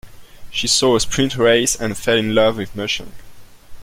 She 0.49 0.65
saw 0.65 0.95
a 0.95 0.99
sprint 0.99 1.37
race 1.37 1.75
and 1.79 1.95
fell 1.95 2.17
in 2.17 2.33
love 2.33 2.57
with 2.57 2.75
mushing. 2.75 3.11